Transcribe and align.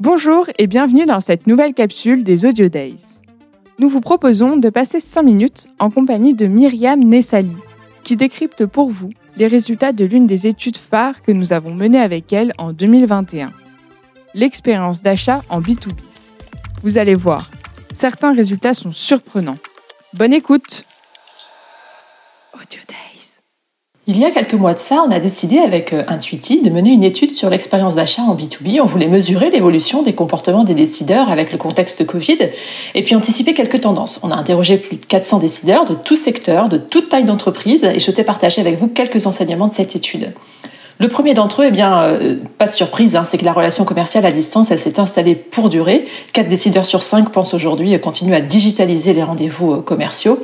Bonjour 0.00 0.46
et 0.58 0.66
bienvenue 0.66 1.04
dans 1.04 1.20
cette 1.20 1.46
nouvelle 1.46 1.74
capsule 1.74 2.24
des 2.24 2.46
Audio 2.46 2.68
Days. 2.68 3.20
Nous 3.78 3.88
vous 3.88 4.00
proposons 4.00 4.56
de 4.56 4.70
passer 4.70 5.00
5 5.00 5.22
minutes 5.22 5.68
en 5.78 5.90
compagnie 5.90 6.34
de 6.34 6.46
Myriam 6.46 6.98
Nessali, 6.98 7.56
qui 8.02 8.16
décrypte 8.16 8.66
pour 8.66 8.90
vous 8.90 9.10
les 9.36 9.46
résultats 9.46 9.92
de 9.92 10.04
l'une 10.04 10.26
des 10.26 10.46
études 10.46 10.76
phares 10.76 11.22
que 11.22 11.32
nous 11.32 11.52
avons 11.52 11.74
menées 11.74 12.00
avec 12.00 12.32
elle 12.32 12.52
en 12.58 12.72
2021, 12.72 13.52
l'expérience 14.34 15.02
d'achat 15.02 15.42
en 15.48 15.60
B2B. 15.60 15.94
Vous 16.82 16.98
allez 16.98 17.14
voir, 17.14 17.50
certains 17.92 18.32
résultats 18.32 18.74
sont 18.74 18.92
surprenants. 18.92 19.58
Bonne 20.14 20.32
écoute 20.32 20.84
Audio 22.54 22.80
il 24.08 24.18
y 24.18 24.24
a 24.24 24.32
quelques 24.32 24.54
mois 24.54 24.74
de 24.74 24.80
ça, 24.80 25.04
on 25.06 25.12
a 25.12 25.20
décidé 25.20 25.58
avec 25.58 25.92
euh, 25.92 26.02
Intuiti 26.08 26.60
de 26.60 26.70
mener 26.70 26.90
une 26.90 27.04
étude 27.04 27.30
sur 27.30 27.48
l'expérience 27.48 27.94
d'achat 27.94 28.22
en 28.22 28.34
B2B. 28.34 28.80
On 28.80 28.84
voulait 28.84 29.06
mesurer 29.06 29.48
l'évolution 29.50 30.02
des 30.02 30.12
comportements 30.12 30.64
des 30.64 30.74
décideurs 30.74 31.30
avec 31.30 31.52
le 31.52 31.58
contexte 31.58 32.04
Covid 32.04 32.38
et 32.96 33.04
puis 33.04 33.14
anticiper 33.14 33.54
quelques 33.54 33.82
tendances. 33.82 34.18
On 34.24 34.32
a 34.32 34.34
interrogé 34.34 34.78
plus 34.78 34.96
de 34.96 35.04
400 35.04 35.38
décideurs 35.38 35.84
de 35.84 35.94
tous 35.94 36.16
secteurs, 36.16 36.68
de 36.68 36.78
toute 36.78 37.10
taille 37.10 37.24
d'entreprise 37.24 37.84
et 37.84 38.00
je 38.00 38.10
t'ai 38.10 38.24
partagé 38.24 38.60
avec 38.60 38.76
vous 38.76 38.88
quelques 38.88 39.26
enseignements 39.26 39.68
de 39.68 39.72
cette 39.72 39.94
étude. 39.94 40.32
Le 40.98 41.08
premier 41.08 41.34
d'entre 41.34 41.62
eux, 41.62 41.66
eh 41.68 41.70
bien, 41.70 42.02
euh, 42.02 42.36
pas 42.58 42.66
de 42.66 42.72
surprise, 42.72 43.16
hein, 43.16 43.24
c'est 43.24 43.38
que 43.38 43.44
la 43.44 43.52
relation 43.52 43.84
commerciale 43.84 44.24
à 44.26 44.30
distance, 44.30 44.70
elle 44.70 44.78
s'est 44.78 45.00
installée 45.00 45.34
pour 45.34 45.68
durer. 45.68 46.04
Quatre 46.32 46.48
décideurs 46.48 46.86
sur 46.86 47.02
cinq 47.02 47.30
pensent 47.30 47.54
aujourd'hui 47.54 47.98
continuer 48.00 48.36
à 48.36 48.40
digitaliser 48.40 49.12
les 49.12 49.22
rendez-vous 49.22 49.72
euh, 49.72 49.80
commerciaux. 49.80 50.38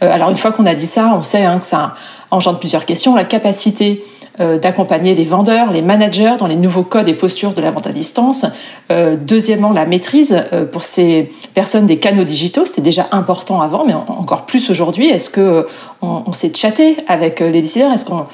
Alors 0.00 0.30
une 0.30 0.36
fois 0.36 0.52
qu'on 0.52 0.66
a 0.66 0.74
dit 0.74 0.86
ça, 0.86 1.12
on 1.16 1.22
sait 1.22 1.44
hein, 1.44 1.58
que 1.58 1.66
ça 1.66 1.94
engendre 2.30 2.58
plusieurs 2.58 2.84
questions. 2.84 3.14
La 3.14 3.24
capacité 3.24 4.04
euh, 4.38 4.58
d'accompagner 4.58 5.14
les 5.14 5.24
vendeurs, 5.24 5.72
les 5.72 5.80
managers 5.80 6.34
dans 6.38 6.46
les 6.46 6.56
nouveaux 6.56 6.82
codes 6.82 7.08
et 7.08 7.14
postures 7.14 7.54
de 7.54 7.62
la 7.62 7.70
vente 7.70 7.86
à 7.86 7.92
distance. 7.92 8.44
Euh, 8.90 9.16
deuxièmement, 9.18 9.72
la 9.72 9.86
maîtrise 9.86 10.44
euh, 10.52 10.66
pour 10.66 10.82
ces 10.82 11.30
personnes 11.54 11.86
des 11.86 11.96
canaux 11.96 12.24
digitaux. 12.24 12.66
C'était 12.66 12.82
déjà 12.82 13.08
important 13.12 13.62
avant, 13.62 13.86
mais 13.86 13.94
encore 13.94 14.44
plus 14.44 14.68
aujourd'hui. 14.68 15.08
Est-ce 15.08 15.30
que 15.30 15.66
on, 16.02 16.32
sait 16.34 16.52
chatter 16.54 16.98
avec 17.08 17.40
les 17.40 17.62
décideurs? 17.62 17.92
Est-ce 17.92 18.04
qu'on 18.04 18.26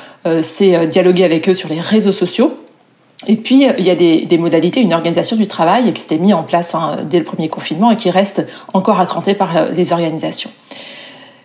sait 0.43 0.89
dialoguer 0.89 1.23
avec 1.23 1.49
eux 1.49 1.55
sur 1.55 1.69
les 1.69 1.81
réseaux 1.81 2.13
sociaux? 2.13 2.53
Et 3.29 3.37
puis, 3.37 3.65
il 3.79 3.85
y 3.85 3.91
a 3.91 3.95
des, 3.95 4.39
modalités, 4.39 4.81
une 4.81 4.93
organisation 4.93 5.37
du 5.37 5.47
travail 5.47 5.93
qui 5.93 6.03
s'était 6.03 6.19
mise 6.19 6.35
en 6.35 6.43
place 6.43 6.75
hein, 6.75 6.99
dès 7.09 7.19
le 7.19 7.25
premier 7.25 7.49
confinement 7.49 7.93
et 7.93 7.97
qui 7.97 8.11
reste 8.11 8.45
encore 8.73 8.99
accrantée 8.99 9.35
par 9.35 9.71
les 9.71 9.93
organisations. 9.93 10.51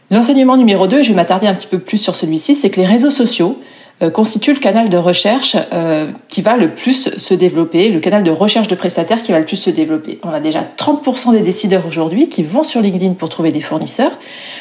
L'enseignement 0.10 0.56
numéro 0.56 0.88
2, 0.88 1.02
je 1.02 1.10
vais 1.10 1.16
m'attarder 1.16 1.48
un 1.48 1.54
petit 1.54 1.68
peu 1.68 1.80
plus 1.80 1.98
sur 1.98 2.16
celui-ci, 2.16 2.56
c'est 2.56 2.70
que 2.70 2.80
les 2.80 2.86
réseaux 2.86 3.12
sociaux 3.12 3.62
euh, 4.02 4.10
constituent 4.10 4.54
le 4.54 4.60
canal 4.60 4.88
de 4.88 4.98
recherche 4.98 5.58
euh, 5.74 6.12
qui 6.30 6.42
va 6.42 6.56
le 6.56 6.74
plus 6.74 7.18
se 7.18 7.34
développer, 7.34 7.90
le 7.90 8.00
canal 8.00 8.24
de 8.24 8.32
recherche 8.32 8.70
de 8.70 8.76
prestataires 8.76 9.22
qui 9.22 9.34
va 9.34 9.40
le 9.40 9.46
plus 9.46 9.58
se 9.58 9.70
développer. 9.70 10.20
On 10.24 10.30
a 10.30 10.40
déjà 10.40 10.64
30% 10.78 11.32
des 11.32 11.42
décideurs 11.42 11.86
aujourd'hui 11.86 12.30
qui 12.30 12.42
vont 12.42 12.64
sur 12.64 12.80
LinkedIn 12.80 13.14
pour 13.14 13.28
trouver 13.28 13.52
des 13.52 13.60
fournisseurs, 13.60 14.12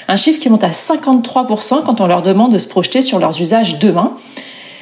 un 0.09 0.17
chiffre 0.17 0.41
qui 0.41 0.51
monte 0.51 0.65
à 0.65 0.71
53% 0.71 1.85
quand 1.85 2.01
on 2.01 2.07
leur 2.09 2.23
demande 2.23 2.53
de 2.53 2.59
se 2.59 2.67
projeter 2.67 3.01
sur 3.01 3.21
leurs 3.21 3.41
usages 3.41 3.79
demain. 3.79 4.15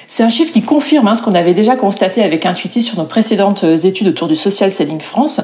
C'est 0.06 0.22
un 0.22 0.28
chiffre 0.30 0.52
qui 0.52 0.62
confirme 0.62 1.08
hein, 1.08 1.14
ce 1.14 1.22
qu'on 1.22 1.34
avait 1.34 1.54
déjà 1.54 1.76
constaté 1.76 2.22
avec 2.22 2.46
Intuiti 2.46 2.80
sur 2.80 2.96
nos 2.96 3.04
précédentes 3.04 3.64
études 3.64 4.08
autour 4.08 4.28
du 4.28 4.36
social 4.36 4.70
selling 4.70 5.00
France. 5.00 5.40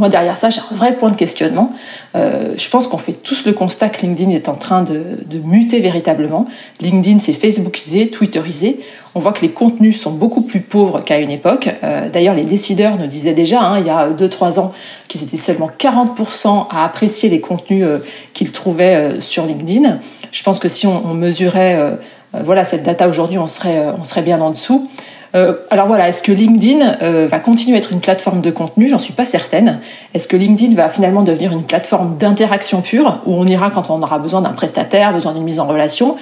Moi, 0.00 0.08
derrière 0.08 0.38
ça, 0.38 0.48
j'ai 0.48 0.62
un 0.62 0.74
vrai 0.74 0.94
point 0.94 1.10
de 1.10 1.14
questionnement. 1.14 1.74
Euh, 2.14 2.54
je 2.56 2.70
pense 2.70 2.86
qu'on 2.86 2.96
fait 2.96 3.12
tous 3.12 3.44
le 3.44 3.52
constat 3.52 3.90
que 3.90 4.00
LinkedIn 4.00 4.30
est 4.30 4.48
en 4.48 4.54
train 4.54 4.82
de, 4.82 5.18
muter 5.44 5.80
véritablement. 5.80 6.46
LinkedIn, 6.80 7.18
c'est 7.18 7.34
Facebookisé, 7.34 8.08
Twitterisé. 8.08 8.80
On 9.14 9.20
voit 9.20 9.34
que 9.34 9.42
les 9.42 9.50
contenus 9.50 10.00
sont 10.00 10.12
beaucoup 10.12 10.40
plus 10.40 10.60
pauvres 10.60 11.00
qu'à 11.00 11.18
une 11.18 11.30
époque. 11.30 11.68
Euh, 11.84 12.08
d'ailleurs, 12.08 12.34
les 12.34 12.46
décideurs 12.46 12.96
nous 12.96 13.08
disaient 13.08 13.34
déjà, 13.34 13.60
hein, 13.60 13.78
il 13.78 13.86
y 13.86 13.90
a 13.90 14.10
2-3 14.12 14.58
ans, 14.58 14.72
qu'ils 15.06 15.22
étaient 15.22 15.36
seulement 15.36 15.70
40% 15.78 16.68
à 16.70 16.86
apprécier 16.86 17.28
les 17.28 17.40
contenus 17.40 17.84
euh, 17.84 17.98
qu'ils 18.32 18.52
trouvaient 18.52 19.20
sur 19.20 19.44
LinkedIn. 19.44 19.98
Je 20.32 20.42
pense 20.42 20.58
que 20.60 20.70
si 20.70 20.86
on, 20.86 21.12
mesurait 21.12 21.98
voilà, 22.32 22.64
cette 22.64 22.84
data 22.84 23.06
aujourd'hui, 23.06 23.36
on 23.36 23.46
serait 23.46 24.22
bien 24.24 24.40
en 24.40 24.48
dessous. 24.48 24.88
Euh, 25.34 25.54
alors 25.70 25.86
voilà, 25.86 26.08
est-ce 26.08 26.22
que 26.22 26.32
LinkedIn 26.32 26.98
euh, 27.02 27.26
va 27.28 27.38
continuer 27.38 27.76
à 27.76 27.78
être 27.78 27.92
une 27.92 28.00
plateforme 28.00 28.40
de 28.40 28.50
contenu? 28.50 28.88
J'en 28.88 28.98
suis 28.98 29.12
pas 29.12 29.26
certaine. 29.26 29.80
Est-ce 30.14 30.26
que 30.26 30.36
LinkedIn 30.36 30.74
va 30.74 30.88
finalement 30.88 31.22
devenir 31.22 31.52
une 31.52 31.62
plateforme 31.62 32.16
d'interaction 32.18 32.80
pure 32.80 33.20
où 33.26 33.34
on 33.34 33.46
ira 33.46 33.70
quand 33.70 33.90
on 33.90 34.02
aura 34.02 34.18
besoin 34.18 34.40
d'un 34.40 34.50
prestataire, 34.50 35.12
besoin 35.12 35.32
d'une 35.32 35.44
mise 35.44 35.60
en 35.60 35.66
relation? 35.66 36.16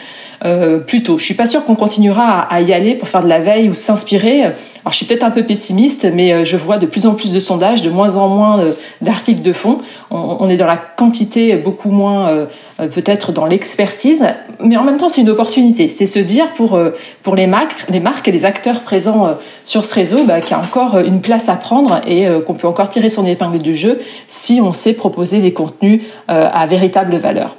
Euh, 0.45 0.79
plutôt. 0.79 1.19
Je 1.19 1.25
suis 1.25 1.35
pas 1.35 1.47
sûre 1.47 1.65
qu'on 1.65 1.75
continuera 1.75 2.41
à, 2.43 2.61
y 2.61 2.73
aller 2.73 2.95
pour 2.95 3.09
faire 3.09 3.23
de 3.23 3.29
la 3.29 3.41
veille 3.41 3.69
ou 3.69 3.75
s'inspirer. 3.75 4.43
Alors 4.43 4.93
je 4.93 4.97
suis 4.97 5.07
peut-être 5.07 5.25
un 5.25 5.33
peu 5.33 5.45
pessimiste, 5.45 6.09
mais 6.15 6.33
euh, 6.33 6.45
je 6.45 6.57
vois 6.57 6.79
de 6.79 6.87
plus 6.87 7.07
en 7.07 7.15
plus 7.15 7.33
de 7.33 7.39
sondages, 7.41 7.83
de 7.83 7.91
moins 7.91 8.15
en 8.15 8.29
moins 8.29 8.61
euh, 8.61 8.73
d'articles 9.01 9.43
de 9.43 9.53
fond. 9.53 9.79
On, 10.11 10.49
est 10.49 10.57
dans 10.57 10.67
la 10.67 10.77
quantité, 10.77 11.57
beaucoup 11.57 11.91
moins 11.91 12.47
peut-être 12.79 13.33
dans 13.33 13.45
l'expertise, 13.45 14.25
mais 14.63 14.77
en 14.79 14.85
même 14.85 14.97
temps 14.97 15.09
c'est 15.09 15.21
une 15.21 15.29
opportunité. 15.29 15.89
C'est 15.89 16.07
se 16.07 16.19
dire 16.19 16.53
pour 16.55 16.81
pour 17.23 17.37
les 17.37 17.47
marques, 17.47 17.85
les 17.91 18.01
marques 18.01 18.27
et 18.29 18.33
les 18.33 18.47
acteurs 18.47 18.81
présents 18.81 19.37
sur 19.65 19.85
ce 19.85 19.95
réseau, 19.95 20.25
bah, 20.25 20.41
qu'il 20.41 20.53
y 20.53 20.55
a 20.55 20.59
encore 20.59 20.99
une 21.01 21.21
place 21.21 21.51
à 21.51 21.57
prendre 21.57 22.01
et 22.07 22.27
qu'on 22.47 22.55
peut 22.55 22.67
encore 22.67 22.89
tirer 22.89 23.11
son 23.11 23.27
épingle 23.27 23.59
du 23.59 23.77
jeu 23.77 24.01
si 24.29 24.61
on 24.63 24.73
sait 24.73 24.95
proposer 24.95 25.41
des 25.41 25.53
contenus 25.53 26.03
à 26.29 26.67
véritable 26.67 27.17
valeur. 27.17 27.57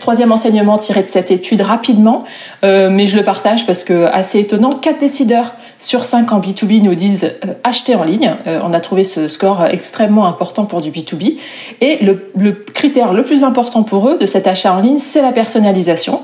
Troisième 0.00 0.32
enseignement 0.32 0.78
tiré 0.78 1.02
de 1.02 1.06
cette 1.06 1.30
étude 1.30 1.60
rapidement, 1.60 2.24
euh, 2.64 2.88
mais 2.88 3.04
je 3.04 3.14
le 3.14 3.22
partage 3.22 3.66
parce 3.66 3.84
que 3.84 4.06
assez 4.06 4.40
étonnant, 4.40 4.70
4 4.72 4.98
décideurs 4.98 5.52
sur 5.78 6.04
5 6.04 6.32
en 6.32 6.40
B2B 6.40 6.80
nous 6.82 6.94
disent 6.94 7.24
euh, 7.44 7.52
acheter 7.62 7.94
en 7.94 8.04
ligne. 8.04 8.34
Euh, 8.46 8.60
on 8.64 8.72
a 8.72 8.80
trouvé 8.80 9.04
ce 9.04 9.28
score 9.28 9.66
extrêmement 9.66 10.24
important 10.24 10.64
pour 10.64 10.80
du 10.80 10.90
B2B. 10.90 11.36
Et 11.82 11.98
le, 12.02 12.52
critère 12.72 13.12
le 13.12 13.22
plus 13.22 13.44
important 13.44 13.82
pour 13.82 14.08
eux 14.08 14.16
de 14.16 14.24
cet 14.24 14.46
achat 14.46 14.72
en 14.72 14.80
ligne, 14.80 14.98
c'est 14.98 15.20
la 15.20 15.32
personnalisation. 15.32 16.22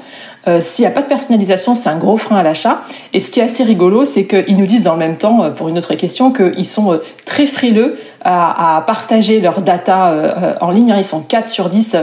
S'il 0.60 0.84
n'y 0.84 0.86
a 0.86 0.92
pas 0.92 1.02
de 1.02 1.08
personnalisation, 1.08 1.74
c'est 1.74 1.88
un 1.88 1.98
gros 1.98 2.16
frein 2.16 2.36
à 2.36 2.44
l'achat. 2.44 2.82
Et 3.12 3.18
ce 3.18 3.32
qui 3.32 3.40
est 3.40 3.42
assez 3.42 3.64
rigolo, 3.64 4.04
c'est 4.04 4.26
qu'ils 4.26 4.56
nous 4.56 4.64
disent 4.64 4.84
dans 4.84 4.92
le 4.92 5.00
même 5.00 5.16
temps, 5.16 5.50
pour 5.50 5.68
une 5.68 5.76
autre 5.76 5.94
question, 5.94 6.32
qu'ils 6.32 6.64
sont 6.64 7.00
très 7.24 7.46
frileux 7.46 7.98
à, 8.22 8.84
partager 8.86 9.40
leurs 9.40 9.60
data 9.60 10.56
en 10.60 10.70
ligne. 10.70 10.94
Ils 10.96 11.04
sont 11.04 11.20
4 11.20 11.48
sur 11.48 11.68
10 11.68 11.96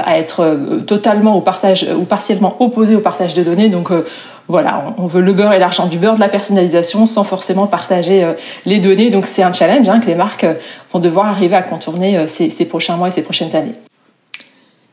à 0.00 0.18
être 0.18 0.40
euh, 0.40 0.80
totalement 0.80 1.36
au 1.36 1.40
partage 1.40 1.86
ou 1.96 2.04
partiellement 2.04 2.56
opposé 2.60 2.94
au 2.94 3.00
partage 3.00 3.34
de 3.34 3.42
données. 3.42 3.68
Donc 3.68 3.90
euh, 3.90 4.06
voilà, 4.48 4.94
on 4.98 5.06
veut 5.06 5.20
le 5.20 5.32
beurre 5.32 5.52
et 5.52 5.58
l'argent 5.58 5.86
du 5.86 5.98
beurre, 5.98 6.14
de 6.16 6.20
la 6.20 6.28
personnalisation 6.28 7.06
sans 7.06 7.24
forcément 7.24 7.66
partager 7.66 8.24
euh, 8.24 8.32
les 8.66 8.78
données. 8.78 9.10
Donc 9.10 9.26
c'est 9.26 9.42
un 9.42 9.52
challenge 9.52 9.88
hein, 9.88 10.00
que 10.00 10.06
les 10.06 10.14
marques 10.14 10.46
vont 10.92 10.98
devoir 10.98 11.26
arriver 11.26 11.56
à 11.56 11.62
contourner 11.62 12.26
ces, 12.26 12.50
ces, 12.50 12.64
prochains 12.64 12.96
mois 12.96 13.08
et 13.08 13.12
ces 13.12 13.22
prochaines 13.22 13.54
années. 13.56 13.74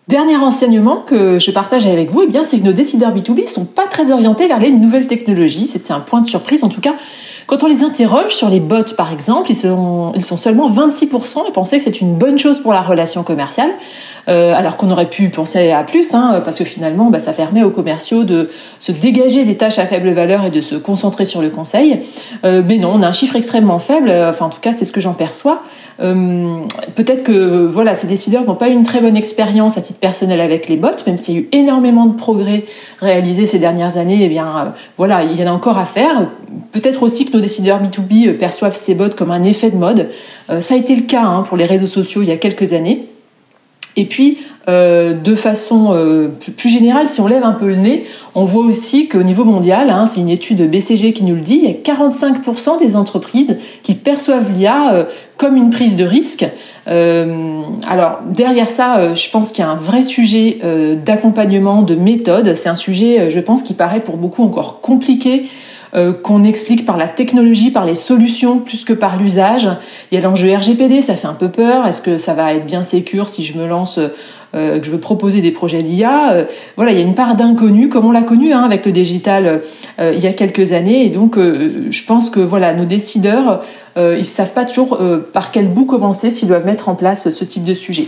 Dernier 0.09 0.37
enseignement 0.37 0.95
que 0.95 1.37
je 1.37 1.51
partage 1.51 1.85
avec 1.85 2.09
vous, 2.09 2.23
eh 2.23 2.27
bien, 2.27 2.43
c'est 2.43 2.57
que 2.57 2.63
nos 2.63 2.73
décideurs 2.73 3.15
B2B 3.15 3.45
sont 3.45 3.65
pas 3.65 3.85
très 3.85 4.09
orientés 4.09 4.47
vers 4.47 4.57
les 4.57 4.71
nouvelles 4.71 5.05
technologies. 5.05 5.67
C'était 5.67 5.91
un 5.91 5.99
point 5.99 6.19
de 6.21 6.25
surprise, 6.25 6.63
en 6.63 6.67
tout 6.67 6.81
cas. 6.81 6.95
Quand 7.45 7.61
on 7.61 7.67
les 7.67 7.83
interroge 7.83 8.33
sur 8.33 8.49
les 8.49 8.59
bots, 8.59 8.95
par 8.97 9.13
exemple, 9.13 9.51
ils 9.51 9.55
sont, 9.55 10.11
seulement 10.35 10.67
26% 10.67 11.47
à 11.47 11.51
penser 11.51 11.77
que 11.77 11.83
c'est 11.83 12.01
une 12.01 12.15
bonne 12.15 12.39
chose 12.39 12.59
pour 12.59 12.73
la 12.73 12.81
relation 12.81 13.21
commerciale. 13.21 13.69
Euh, 14.27 14.55
alors 14.55 14.77
qu'on 14.77 14.89
aurait 14.89 15.11
pu 15.11 15.29
penser 15.29 15.69
à 15.69 15.83
plus, 15.83 16.15
hein, 16.15 16.41
parce 16.43 16.57
que 16.57 16.63
finalement, 16.63 17.11
bah, 17.11 17.19
ça 17.19 17.31
permet 17.31 17.61
aux 17.61 17.69
commerciaux 17.69 18.23
de 18.23 18.49
se 18.79 18.91
dégager 18.91 19.45
des 19.45 19.57
tâches 19.57 19.77
à 19.77 19.85
faible 19.85 20.09
valeur 20.09 20.43
et 20.43 20.49
de 20.49 20.61
se 20.61 20.73
concentrer 20.73 21.25
sur 21.25 21.43
le 21.43 21.51
conseil. 21.51 21.99
Euh, 22.45 22.63
mais 22.65 22.79
non, 22.79 22.93
on 22.95 23.03
a 23.03 23.07
un 23.07 23.11
chiffre 23.11 23.35
extrêmement 23.35 23.77
faible, 23.77 24.09
enfin 24.09 24.47
en 24.47 24.49
tout 24.49 24.59
cas 24.59 24.73
c'est 24.73 24.85
ce 24.85 24.91
que 24.91 25.01
j'en 25.01 25.13
perçois. 25.13 25.61
Euh, 26.01 26.61
peut-être 26.95 27.23
que 27.23 27.67
voilà, 27.67 27.93
ces 27.93 28.07
décideurs 28.07 28.45
n'ont 28.45 28.55
pas 28.55 28.69
eu 28.69 28.73
une 28.73 28.83
très 28.83 29.01
bonne 29.01 29.17
expérience 29.17 29.77
à 29.77 29.81
titre 29.81 29.99
personnel 29.99 30.39
avec 30.39 30.69
les 30.69 30.77
bots, 30.77 30.89
même 31.05 31.17
s'il 31.17 31.35
y 31.35 31.37
a 31.37 31.41
eu 31.41 31.49
énormément 31.51 32.05
de 32.05 32.15
progrès 32.15 32.63
réalisés 32.99 33.45
ces 33.45 33.59
dernières 33.59 33.97
années. 33.97 34.19
Eh 34.21 34.29
bien, 34.29 34.73
voilà, 34.97 35.23
il 35.23 35.39
y 35.39 35.43
en 35.43 35.47
a 35.47 35.53
encore 35.53 35.77
à 35.77 35.85
faire. 35.85 36.29
Peut-être 36.71 37.03
aussi 37.03 37.25
que 37.25 37.33
nos 37.33 37.41
décideurs 37.41 37.81
B2B 37.81 38.37
perçoivent 38.37 38.75
ces 38.75 38.95
bots 38.95 39.09
comme 39.15 39.31
un 39.31 39.43
effet 39.43 39.71
de 39.71 39.77
mode. 39.77 40.09
ça 40.59 40.73
a 40.73 40.77
été 40.77 40.95
le 40.95 41.03
cas 41.03 41.23
hein, 41.23 41.43
pour 41.43 41.57
les 41.57 41.65
réseaux 41.65 41.87
sociaux 41.87 42.21
il 42.21 42.29
y 42.29 42.31
a 42.31 42.37
quelques 42.37 42.73
années. 42.73 43.08
Et 43.99 44.05
puis, 44.05 44.37
euh, 44.69 45.13
de 45.13 45.35
façon 45.35 45.89
euh, 45.91 46.29
plus 46.55 46.69
générale, 46.69 47.09
si 47.09 47.19
on 47.19 47.27
lève 47.27 47.43
un 47.43 47.51
peu 47.51 47.67
le 47.67 47.75
nez, 47.75 48.05
on 48.33 48.45
voit 48.45 48.63
aussi 48.63 49.09
qu'au 49.09 49.23
niveau 49.23 49.43
mondial, 49.43 49.89
hein, 49.89 50.05
c'est 50.05 50.21
une 50.21 50.29
étude 50.29 50.71
BCG 50.71 51.11
qui 51.11 51.25
nous 51.25 51.35
le 51.35 51.41
dit, 51.41 51.59
il 51.61 51.65
y 51.65 51.67
a 51.67 51.73
45% 51.73 52.79
des 52.79 52.95
entreprises 52.95 53.57
qui 53.83 53.93
perçoivent 53.93 54.53
l'IA 54.57 54.93
euh, 54.93 55.03
comme 55.35 55.57
une 55.57 55.69
prise 55.69 55.97
de 55.97 56.05
risque. 56.05 56.45
alors 56.87 58.19
derrière 58.29 58.69
ça, 58.69 59.13
je 59.13 59.29
pense 59.29 59.51
qu'il 59.51 59.63
y 59.63 59.67
a 59.67 59.71
un 59.71 59.75
vrai 59.75 60.01
sujet 60.01 60.57
d'accompagnement, 61.05 61.81
de 61.81 61.95
méthode. 61.95 62.55
C'est 62.55 62.67
un 62.67 62.75
sujet, 62.75 63.29
je 63.29 63.39
pense, 63.39 63.61
qui 63.61 63.73
paraît 63.73 64.01
pour 64.01 64.17
beaucoup 64.17 64.43
encore 64.43 64.81
compliqué 64.81 65.45
euh, 65.95 66.13
qu'on 66.13 66.43
explique 66.43 66.85
par 66.85 66.97
la 66.97 67.07
technologie, 67.07 67.71
par 67.71 67.85
les 67.85 67.95
solutions, 67.95 68.59
plus 68.59 68.85
que 68.85 68.93
par 68.93 69.17
l'usage. 69.17 69.67
Il 70.11 70.15
y 70.15 70.17
a 70.17 70.21
l'enjeu 70.21 70.53
RGPD, 70.55 71.01
ça 71.01 71.15
fait 71.15 71.27
un 71.27 71.33
peu 71.33 71.49
peur. 71.49 71.87
Est-ce 71.87 72.01
que 72.01 72.17
ça 72.17 72.33
va 72.33 72.53
être 72.53 72.65
bien 72.65 72.83
sécure 72.83 73.29
si 73.29 73.43
je 73.43 73.57
me 73.57 73.67
lance 73.67 73.99
que 74.51 74.81
je 74.81 74.89
veux 74.89 74.99
proposer 74.99 75.41
des 75.41 75.51
projets 75.51 75.83
d'IA, 75.83 76.47
voilà, 76.75 76.91
il 76.91 76.97
y 76.97 77.01
a 77.01 77.05
une 77.05 77.13
part 77.13 77.35
d'inconnu, 77.35 77.87
comme 77.87 78.07
on 78.07 78.11
l'a 78.11 78.23
connu 78.23 78.51
hein, 78.51 78.63
avec 78.63 78.83
le 78.83 78.91
digital 78.91 79.61
il 79.99 80.19
y 80.19 80.25
a 80.25 80.33
quelques 80.33 80.71
années. 80.71 81.05
Et 81.05 81.09
donc, 81.09 81.37
je 81.37 82.05
pense 82.05 82.31
que 82.31 82.39
voilà, 82.39 82.73
nos 82.73 82.85
décideurs, 82.85 83.61
ils 83.95 84.25
savent 84.25 84.53
pas 84.53 84.65
toujours 84.65 84.97
par 85.33 85.51
quel 85.51 85.67
bout 85.67 85.85
commencer 85.85 86.31
s'ils 86.31 86.47
doivent 86.47 86.65
mettre 86.65 86.89
en 86.89 86.95
place 86.95 87.29
ce 87.29 87.45
type 87.45 87.63
de 87.63 87.75
sujet. 87.75 88.07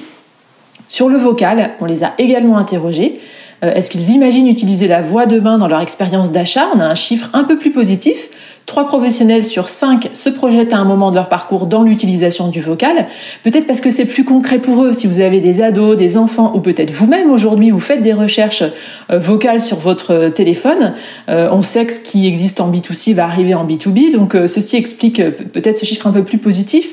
Sur 0.92 1.08
le 1.08 1.18
vocal, 1.18 1.72
on 1.80 1.86
les 1.86 2.04
a 2.04 2.12
également 2.18 2.58
interrogés. 2.58 3.22
Euh, 3.64 3.74
est-ce 3.74 3.90
qu'ils 3.90 4.10
imaginent 4.10 4.50
utiliser 4.50 4.90
la 4.90 5.02
voix 5.02 5.26
demain 5.26 5.58
dans 5.58 5.70
leur 5.70 5.80
expérience 5.80 6.34
d'achat? 6.34 6.66
On 6.76 6.82
a 6.82 6.86
un 6.86 6.96
chiffre 6.96 7.30
un 7.32 7.46
peu 7.46 7.58
plus 7.58 7.72
positif. 7.72 8.28
Trois 8.66 8.86
professionnels 8.86 9.46
sur 9.46 9.70
cinq 9.70 10.10
se 10.12 10.28
projettent 10.28 10.74
à 10.74 10.80
un 10.80 10.84
moment 10.84 11.10
de 11.10 11.16
leur 11.16 11.30
parcours 11.30 11.66
dans 11.66 11.84
l'utilisation 11.84 12.50
du 12.50 12.60
vocal. 12.60 13.08
Peut-être 13.42 13.68
parce 13.68 13.80
que 13.80 13.90
c'est 13.90 14.04
plus 14.04 14.26
concret 14.26 14.60
pour 14.60 14.84
eux. 14.84 14.92
Si 14.92 15.08
vous 15.08 15.22
avez 15.22 15.40
des 15.40 15.62
ados, 15.62 15.96
des 15.96 16.18
enfants, 16.18 16.52
ou 16.56 16.60
peut-être 16.60 16.92
vous-même 16.92 17.32
aujourd'hui, 17.32 17.70
vous 17.70 17.80
faites 17.80 18.02
des 18.02 18.12
recherches 18.12 18.64
euh, 19.12 19.18
vocales 19.18 19.62
sur 19.62 19.78
votre 19.78 20.28
téléphone. 20.28 20.94
Euh, 21.30 21.48
on 21.54 21.62
sait 21.62 21.86
que 21.86 21.94
ce 21.94 22.02
qui 22.02 22.28
existe 22.28 22.60
en 22.60 22.70
B2C 22.70 23.14
va 23.14 23.24
arriver 23.24 23.54
en 23.54 23.66
B2B. 23.66 24.12
Donc 24.12 24.34
ceci 24.34 24.76
explique 24.76 25.24
peut-être 25.54 25.78
ce 25.78 25.86
chiffre 25.86 26.06
un 26.06 26.12
peu 26.12 26.26
plus 26.26 26.38
positif. 26.38 26.90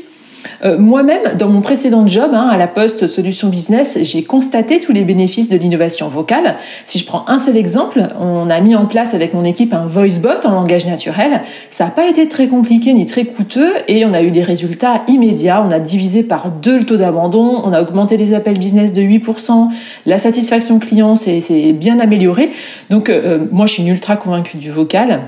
Euh, 0.64 0.78
moi-même, 0.78 1.36
dans 1.38 1.48
mon 1.48 1.60
précédent 1.60 2.06
job 2.06 2.30
hein, 2.32 2.48
à 2.50 2.56
la 2.56 2.66
Poste 2.66 3.06
Solutions 3.06 3.48
Business, 3.48 3.98
j'ai 4.02 4.22
constaté 4.22 4.80
tous 4.80 4.92
les 4.92 5.02
bénéfices 5.02 5.48
de 5.48 5.56
l'innovation 5.56 6.08
vocale. 6.08 6.56
Si 6.84 6.98
je 6.98 7.06
prends 7.06 7.24
un 7.28 7.38
seul 7.38 7.56
exemple, 7.56 8.02
on 8.20 8.50
a 8.50 8.60
mis 8.60 8.74
en 8.74 8.86
place 8.86 9.14
avec 9.14 9.34
mon 9.34 9.44
équipe 9.44 9.72
un 9.72 9.86
voice 9.86 10.18
bot 10.20 10.44
en 10.44 10.52
langage 10.52 10.86
naturel. 10.86 11.42
Ça 11.70 11.84
n'a 11.84 11.90
pas 11.90 12.06
été 12.06 12.28
très 12.28 12.48
compliqué 12.48 12.92
ni 12.94 13.06
très 13.06 13.24
coûteux 13.24 13.72
et 13.86 14.04
on 14.04 14.12
a 14.12 14.22
eu 14.22 14.30
des 14.30 14.42
résultats 14.42 15.02
immédiats. 15.08 15.64
On 15.66 15.70
a 15.70 15.78
divisé 15.78 16.22
par 16.22 16.50
deux 16.50 16.78
le 16.78 16.84
taux 16.84 16.96
d'abandon, 16.96 17.62
on 17.64 17.72
a 17.72 17.82
augmenté 17.82 18.16
les 18.16 18.34
appels 18.34 18.58
business 18.58 18.92
de 18.92 19.02
8%, 19.02 19.68
la 20.06 20.18
satisfaction 20.18 20.78
client 20.78 21.14
s'est 21.16 21.72
bien 21.72 21.98
améliorée. 21.98 22.50
Donc 22.90 23.08
euh, 23.08 23.46
moi, 23.50 23.66
je 23.66 23.74
suis 23.74 23.86
ultra 23.86 24.16
convaincue 24.16 24.56
du 24.56 24.70
vocal 24.70 25.20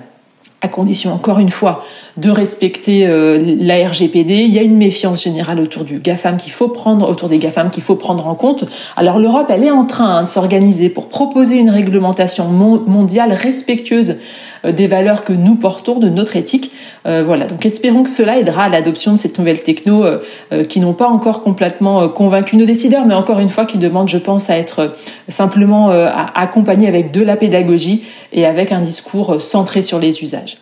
à 0.63 0.69
condition 0.69 1.13
encore 1.13 1.39
une 1.39 1.49
fois 1.49 1.85
de 2.21 2.31
respecter 2.31 3.07
euh, 3.07 3.39
la 3.59 3.89
RGPD. 3.89 4.35
Il 4.35 4.55
y 4.55 4.59
a 4.59 4.63
une 4.63 4.77
méfiance 4.77 5.25
générale 5.25 5.61
autour 5.61 5.85
du 5.85 5.99
GAFAM 5.99 6.37
qu'il 6.37 6.53
faut 6.53 6.69
prendre, 6.69 7.09
autour 7.09 7.29
des 7.29 7.39
GAFAM 7.39 7.71
qu'il 7.71 7.83
faut 7.83 7.95
prendre 7.95 8.27
en 8.27 8.35
compte. 8.35 8.65
Alors 8.97 9.19
l'Europe, 9.19 9.47
elle 9.49 9.65
est 9.65 9.71
en 9.71 9.85
train 9.85 10.17
hein, 10.17 10.23
de 10.25 10.29
s'organiser 10.29 10.91
pour 10.91 11.09
proposer 11.09 11.57
une 11.57 11.71
réglementation 11.71 12.47
mondiale 12.49 13.33
respectueuse 13.33 14.17
euh, 14.65 14.73
des 14.73 14.87
valeurs 14.87 15.25
que 15.25 15.33
nous 15.33 15.55
portons, 15.55 15.99
de 15.99 16.09
notre 16.09 16.37
éthique. 16.37 16.73
Euh, 17.07 17.23
voilà, 17.25 17.47
donc 17.47 17.65
espérons 17.65 18.03
que 18.03 18.11
cela 18.11 18.39
aidera 18.39 18.65
à 18.65 18.69
l'adoption 18.69 19.13
de 19.13 19.17
cette 19.17 19.39
nouvelle 19.39 19.63
techno 19.63 20.05
qui 20.69 20.81
n'ont 20.81 20.93
pas 20.93 21.09
encore 21.09 21.41
complètement 21.41 22.09
convaincu 22.09 22.57
nos 22.57 22.67
décideurs, 22.67 23.07
mais 23.07 23.15
encore 23.15 23.39
une 23.39 23.49
fois 23.49 23.65
qui 23.65 23.79
demandent, 23.79 24.09
je 24.09 24.19
pense, 24.19 24.51
à 24.51 24.59
être 24.59 24.95
simplement 25.29 25.91
accompagnés 25.91 26.89
avec 26.89 27.13
de 27.13 27.23
la 27.23 27.37
pédagogie 27.37 28.05
et 28.33 28.47
avec 28.47 28.73
un 28.73 28.81
discours 28.81 29.41
centré 29.41 29.83
sur 29.83 29.99
les 29.99 30.23
usages. 30.23 30.59